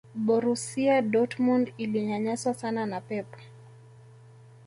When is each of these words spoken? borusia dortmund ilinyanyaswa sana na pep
borusia 0.15 1.01
dortmund 1.01 1.73
ilinyanyaswa 1.77 2.53
sana 2.53 2.85
na 2.85 3.01
pep 3.01 3.27